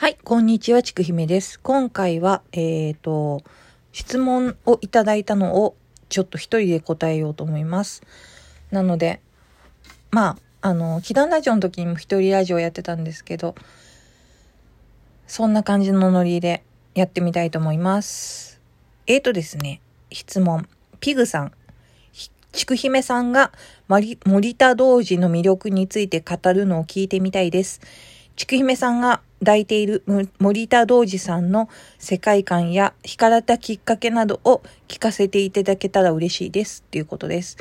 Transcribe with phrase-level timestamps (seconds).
[0.00, 1.58] はい、こんにちは、ちくひめです。
[1.58, 3.42] 今回は、えっ、と、
[3.90, 5.74] 質問をいただいたのを、
[6.08, 8.04] ちょっと一人で答えようと思います。
[8.70, 9.20] なので、
[10.12, 13.56] まあ、あの、祈願ラジオの時にも一人ラジオやってたんですけど、
[15.26, 16.62] そんな感じのノリで
[16.94, 18.60] やってみたいと思います。
[19.08, 19.80] えーとですね、
[20.12, 20.68] 質問。
[21.00, 21.52] ピグさん。
[22.52, 23.50] ちくひめさんが
[23.88, 24.16] 森
[24.54, 27.80] 田童子の魅力について語るのを聞いてみたいです。
[28.36, 30.02] ちくひめさんが抱いている
[30.38, 31.68] 森田童子さんの
[31.98, 36.84] 世界観や惹かれたきっかけなどを聞かせていただけたら嬉しいです。
[36.86, 37.56] っていうことです。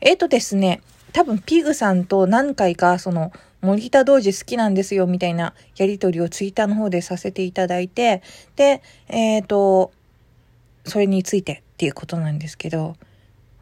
[0.00, 0.82] えっ、とですね、
[1.12, 3.32] 多分ピグさんと何回かその
[3.62, 8.22] 森田童子好きなんですよみたいなやりとりをツイッターの方でさせていただいて、
[8.54, 9.92] で、えっ、と、
[10.84, 12.96] それについてっていうことなんですけど、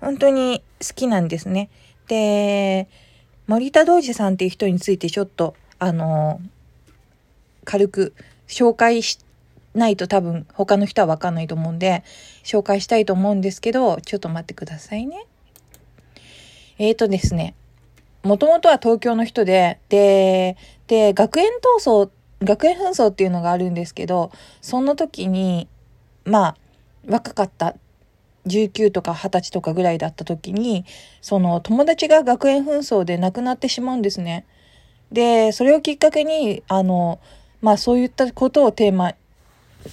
[0.00, 1.70] 本当に好きなんですね。
[2.08, 2.88] で、
[3.46, 6.40] 森田童子さんっていう人についてちょっと、あの、
[7.64, 8.14] 軽く
[8.46, 9.18] 紹介し
[9.74, 12.04] ないと多分他の人はわかんないと思うんで、
[12.44, 15.26] 紹介したいと思うんですけど、ちょっと待ってくださいね。
[16.78, 17.54] えーとですね、
[18.22, 20.56] もともとは東京の人で、で、
[20.86, 22.10] で、学園闘争、
[22.42, 25.68] 学園紛争っていうのがあるんですけど、その時に、
[26.24, 26.56] まあ、
[27.06, 27.74] 若かった
[28.46, 30.84] 19とか20歳とかぐらいだった時に、
[31.20, 34.46] その友達が学園紛争で亡くなってしまうんですね。
[35.12, 37.20] で、それをきっかけに、あの、
[37.64, 39.14] まあそういったことをテーマ、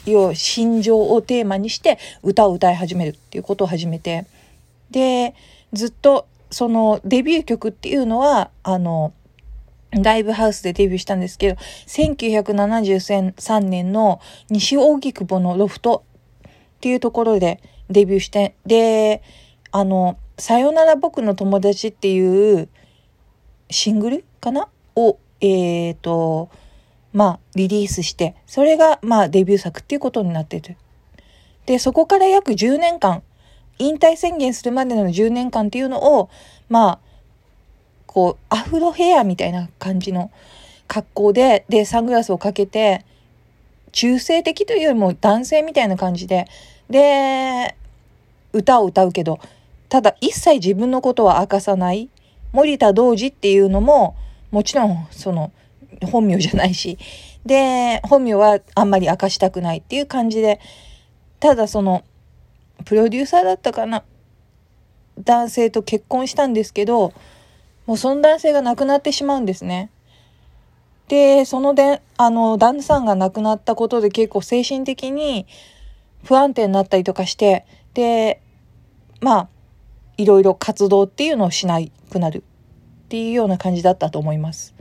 [0.05, 4.25] 要、心情をテーマにして歌を歌い始めるっていうことを始めて、
[4.89, 5.33] で、
[5.71, 9.13] ずっとそのデビュー曲っていうのは、あの、
[9.91, 11.55] ライブハウスでデビューしたんですけど、
[11.87, 14.19] 1973年の
[14.49, 16.03] 西荻窪のロフト
[16.47, 19.23] っていうところでデビューして、で、
[19.71, 22.67] あの、さよなら僕の友達っていう
[23.69, 24.67] シングルかな？
[24.97, 26.49] を、えっ、と、
[27.13, 30.77] まあ、リリースして、それが、まあ、デビュー作っていうことになってる。
[31.65, 33.23] で、そこから約10年間、
[33.79, 36.29] 引退宣言するまでの10年間っていうのを、
[36.69, 36.99] まあ、
[38.05, 40.31] こう、アフロヘアみたいな感じの
[40.87, 43.05] 格好で、で、サングラスをかけて、
[43.91, 46.47] 中性的というよりも男性みたいな感じで、
[46.89, 47.75] で、
[48.53, 49.39] 歌を歌うけど、
[49.89, 52.09] ただ一切自分のことは明かさない。
[52.51, 54.15] 森田童子っていうのも、
[54.51, 55.51] もちろん、その、
[56.05, 56.97] 本名じゃないし、
[57.45, 60.59] で、本名はあんまり明かしたくないっていう感じで、
[61.39, 62.03] ただその、
[62.85, 64.03] プロデューサーだったかな
[65.19, 67.13] 男性と結婚したんですけど、
[67.85, 69.89] もうその男性が亡くなってしまうんですね。
[71.07, 75.45] で、そので、あの、旦那さんが亡くなったことで結構精神的に
[76.23, 78.41] 不安定になったりとかして、で、
[79.19, 79.49] まあ、
[80.17, 82.43] いろいろ活動っていうのをしなくなる
[83.05, 84.73] っていうような感じだったと思います。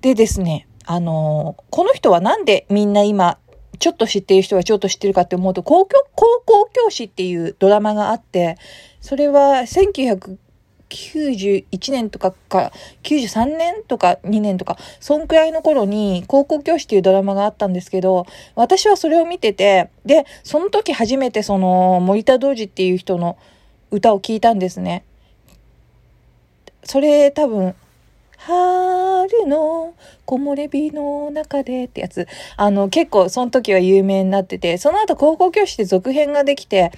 [0.00, 3.38] でですね、あの、この人はなんでみんな今、
[3.78, 8.56] ちょっと知っている人はちょっと知ってるかって思うと、高校高校教師っていうドラマがあって、
[9.00, 23.36] それは1991年とかか、93年とか2年とか、そんくらいの頃に高校教師っていうドラマがあったんですけど、私はそれを見てて、で、その時初めてその森田童子っていう人の
[23.90, 25.04] 歌を聞いたんですね。
[26.84, 27.74] それ多分、
[28.36, 32.26] 春の木漏れ日の中でってやつ。
[32.56, 36.92] あの、結構その時は有名になってて、その後高校教師で続編ができて、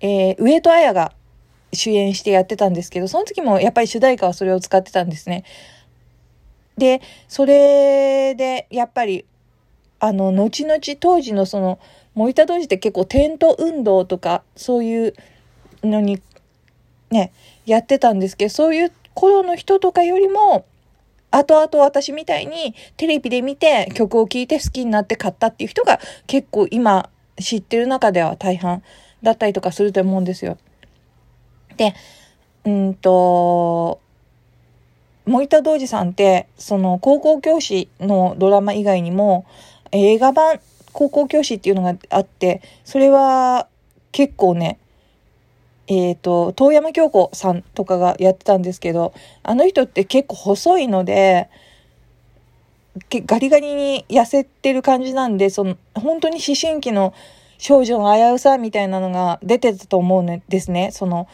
[0.00, 1.12] えー、上戸彩が
[1.72, 5.44] 主演してやってたんですけど、その時もやっぱり主題歌はそれを使ってたんですね。
[6.78, 9.24] で、それで、やっぱり、
[9.98, 11.78] あの、後々当時のその、
[12.14, 15.14] 森田童子って結構テント運動とか、そういう
[15.82, 16.22] のに、
[17.10, 17.32] ね、
[17.66, 20.64] やってたんですけど、そういう頃の人とかよりも、
[21.32, 25.98] 後々私みたいにテレビで見て曲を聴いて好きになって買ったっていう人が
[26.28, 28.82] 結構今知ってる中では大半
[29.22, 30.56] だったりとかすると思うんですよ。
[31.76, 31.94] で、
[32.64, 34.00] うんと、
[35.26, 39.46] 森田童子さんって、その高校教師のドラマ以外にも
[39.90, 40.60] 映画版
[40.92, 43.66] 高校教師っていうのがあって、それは
[44.12, 44.78] 結構ね、
[45.88, 51.48] えっ、と、遠山京子さんとかがやってたんですけど、あの人って結構細いので、
[53.10, 57.14] ガリガリに痩せてる感じなんで、その、本当に思春期の
[57.56, 60.90] 少女の危うさみたいなのが出てたと思うんですね。
[60.92, 61.26] その、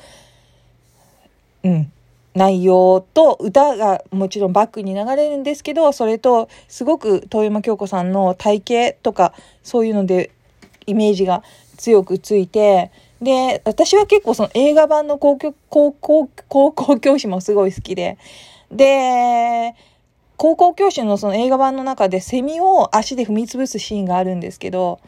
[1.64, 1.90] うん。
[2.34, 10.32] 内容と歌がもちろんバックに流れるんですけど、それとすごく遠山京子さんの体型とかそういうので
[10.86, 11.44] イメージが
[11.76, 18.18] 強くついて、で、私は結構その映画版の高校、高校、高校教師もすごい好きで、
[18.70, 19.74] で、
[20.36, 25.00] 高校教師のその映画版の中でセミを足で踏み潰すシーンがあるんですけど、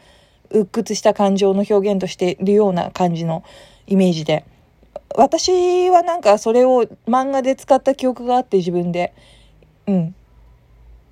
[0.49, 3.43] 鬱屈した感情の表現としているような感じの
[3.87, 4.45] イメージで。
[5.15, 9.13] 私はなんかそれを漫画で使った記憶があって自分で。
[9.87, 10.15] うん。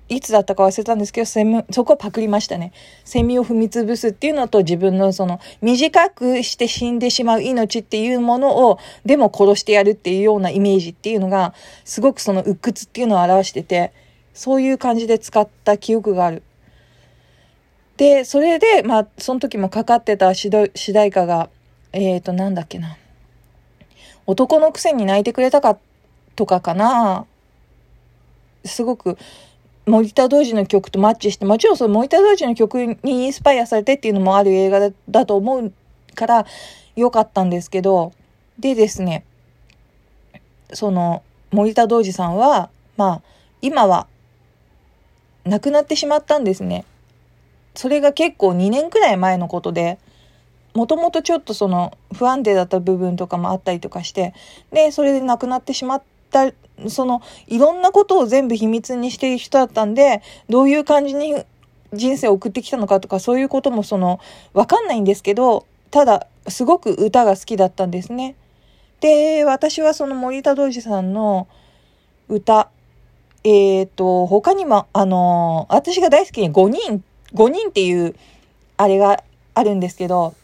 [0.08, 2.72] いつだったか忘れたんですけど、セミ、そこはパクりましたね。
[3.04, 11.54] セミを踏み潰すっていうのと自分のその短くして死んでしまう命っていうものをでも殺してやるっていうようなイメージっていうのが
[11.84, 13.92] すごくその鬱屈っていうのを表してて、
[14.32, 16.42] そういう感じで使った記憶がある。
[17.96, 20.70] で、それで、まあ、その時もかかってた主題
[21.08, 21.48] 歌が、
[21.92, 22.98] えっ、ー、と、なんだっけな。
[24.26, 25.78] 男のくせに泣いてくれたか
[26.34, 27.26] とかかな。
[28.64, 29.16] すごく
[29.86, 35.72] 森田童子の曲とマッチして、もちろんその森田童子の曲にインスパイアされてっていうのもある映画だと思う
[36.16, 36.46] から
[36.96, 38.12] 良かったんですけど、
[38.58, 39.24] でですね、
[40.72, 41.22] その
[41.52, 43.22] 森田童子さんは、まあ、
[43.62, 44.08] 今は
[45.44, 46.84] 亡くなってしまったんですね。
[47.76, 49.98] それが結構2年くらい前のことで、
[50.74, 54.34] もともとちょっとその不安定だった部分とかもあったりとかして、
[54.72, 56.52] で、それで亡くなってしまった、
[56.88, 61.34] その、いろんなことを全部秘密にしている人だったんで、どういう感じに
[61.92, 64.20] 人生を送ってきたのかとか、そういうこともその、
[64.52, 68.36] わかんないんですけど、ただ、すごく歌が好きだったんですね。
[69.00, 71.48] で、私はその森田童子さんの
[72.28, 72.70] 歌、
[73.44, 78.14] えっ、ー、と、他にも、あの、私が大好きに5人、5人っていう、
[78.76, 79.22] あれが
[79.54, 80.34] あるんですけど、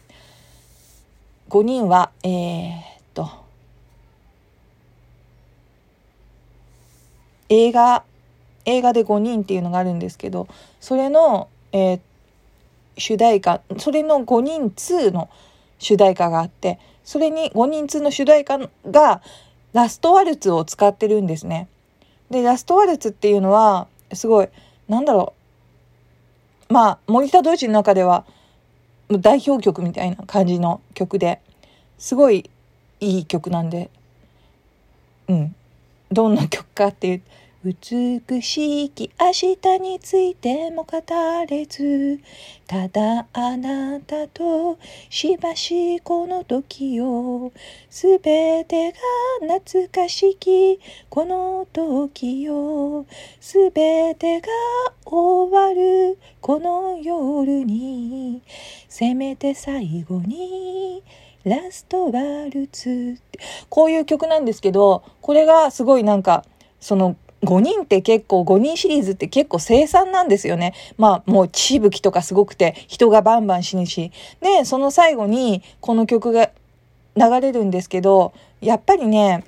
[1.49, 2.81] 5人は、えー、っ
[3.13, 3.29] と、
[7.53, 8.03] 映画、
[8.65, 10.47] 映画で5人っていうのがあるんですけど、
[10.79, 11.99] それの、えー、
[12.97, 15.29] 主題歌、それの5人2の
[15.77, 18.57] 主題歌があって、それに5人2の主題歌
[18.89, 19.21] が
[19.73, 21.67] ラストワルツを使ってるんですね。
[22.31, 24.49] で、ラストワルツっていうのは、すごい、
[24.87, 25.33] なんだろ
[26.69, 26.73] う。
[26.73, 28.25] まあ、森田童子の中では、
[29.11, 31.39] 代表曲みたいな感じの曲で、
[31.99, 32.49] すごい
[32.99, 33.91] いい曲なんで、
[35.27, 35.55] うん。
[36.11, 37.21] どんな曲かっていう
[37.65, 40.97] 美しき明日についても語
[41.49, 42.19] れず。
[42.67, 44.77] ただあなたと
[45.09, 47.53] しばしこの時を
[47.89, 48.97] すべてが
[49.55, 50.77] 懐かしき
[51.09, 53.05] この時を
[53.39, 54.47] すべてが
[55.05, 58.41] 終わるこの夜に。
[58.89, 61.01] せめて最後に
[61.45, 63.17] ラストワルツ。
[63.69, 66.43] こういう曲なんですけどこれがすごいなんか
[66.81, 70.73] その5人って結構、5人シリーズって結構生産なんですよね。
[70.97, 74.11] まあもう血吹きとかすごくて人がバンバン死ぬし。
[74.41, 76.49] で、その最後にこの曲が
[77.15, 79.43] 流れるんですけど、やっぱりね、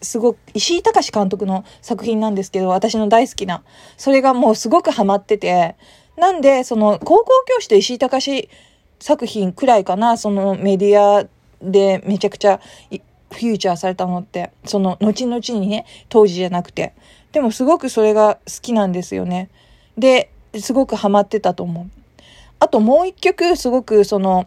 [0.00, 3.62] すごく、石井隆監督の作品なんですけど、私の大好きな。
[3.96, 5.76] それがもうすごくハマってて。
[6.16, 8.48] なんで、その、高校教師と石井隆
[9.00, 11.26] 作品くらいかな、そのメディア
[11.60, 12.60] でめちゃくちゃ
[13.30, 16.94] フューチャーされたのって、その後々にね、当時じゃなくて。
[17.34, 19.50] でもすごくそれが好きなんですよね。
[19.98, 21.90] で、すごくハマってたと思う。
[22.60, 24.46] あともう一曲、すごくその、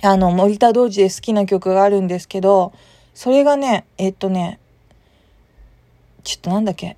[0.00, 2.72] あの、森田童子で好きな曲があるんですけど、
[3.14, 4.60] それがね、えっとね、
[6.22, 6.96] ちょっとなんだっけ。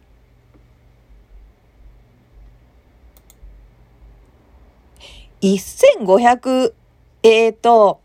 [5.40, 6.74] 1500、
[7.22, 8.00] えっ、ー、と、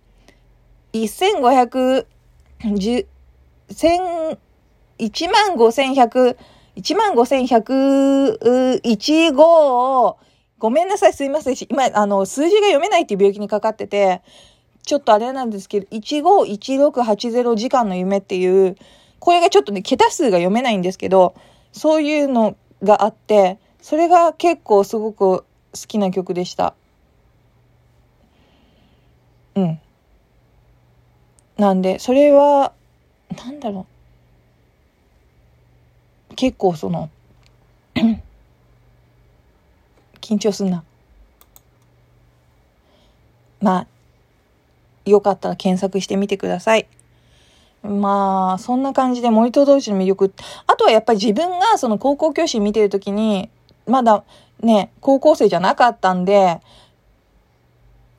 [0.94, 2.06] 1500、
[2.62, 3.06] 10、
[3.70, 4.38] 1000、
[5.06, 6.38] 15,100、
[6.78, 9.36] 15,101号
[10.12, 10.18] 五、
[10.60, 11.56] ごめんなさい、すいません。
[11.70, 14.22] 今、あの、数字が読めないっていう病気にかかってて、
[14.84, 18.78] ちょっとあれなんですけど、五一六八ゼロ時間の夢っていう、
[19.20, 21.36] これがちょっとね、桁数が読めないんですけど、
[21.72, 26.74] そういうのがあって、それが結構すごく好きな曲でした。
[29.56, 29.80] うん。
[31.58, 32.74] なんで、それは、
[33.36, 33.91] なんだろう
[36.36, 37.10] 結構その
[40.22, 40.84] 緊張すんな。
[43.60, 43.88] まあ、
[45.06, 46.88] よかったら検索してみてください。
[47.84, 50.34] まあ、そんな感じで森戸同士の魅力。
[50.68, 53.50] あとはやっぱり自分がその高校教師見てるときに、
[53.88, 54.24] まだ
[54.62, 56.60] ね、高校生じゃなかったんで、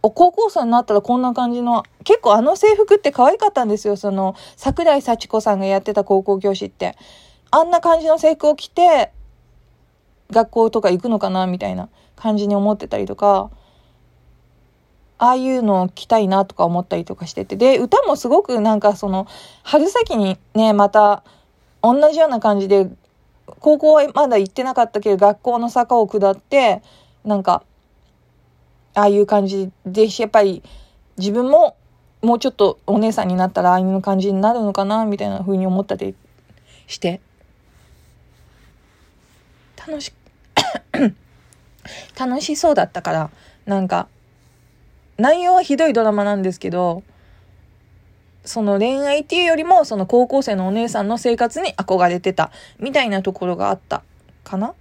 [0.02, 3.96] お高校生になったらこんな感じの、結構あの制服って可愛かったんですよ。
[3.96, 6.96] その、桜井幸子さんがやってた高校教師って。
[7.52, 9.12] あんな感じの制服を着て、
[10.30, 13.50] 学校とか行くのかなみたいな感じに思ってたりとか、
[15.18, 17.56] ああいうのを着たいなとか思ったりとかしてて。
[17.56, 19.26] で、歌もすごくなんかその、
[19.62, 21.22] 春先にね、また、
[21.82, 22.90] 同じような感じで、
[23.60, 26.82] 高校はまだ行ってなかったけど、学校の坂を下って、
[27.22, 27.62] なんか、
[28.94, 30.62] ああいう感じで、やっぱり
[31.18, 31.76] 自分も
[32.22, 36.14] もうちょっとお姉さんになったらああいう感じになるのかな、みたいな風に思ったり
[36.86, 37.20] して、
[39.86, 40.12] 楽し、
[42.18, 43.30] 楽しそうだったから、
[43.66, 44.08] なんか、
[45.18, 47.02] 内容はひどいドラマなんですけど、
[48.44, 54.02] その恋愛っていうよりも、その高校生のお姉さんの生活に憧れてた、みたいなところがあった
[54.44, 54.74] かな？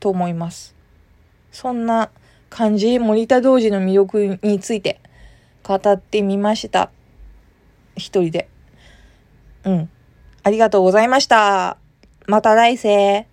[0.00, 0.74] と思います。
[1.52, 2.10] そんな
[2.50, 5.00] 感じ、森田童子の魅力について
[5.62, 6.90] 語ってみました。
[7.96, 8.48] 一人で。
[9.64, 9.90] うん。
[10.42, 11.76] ありがとうございました。
[12.26, 13.26] また来世。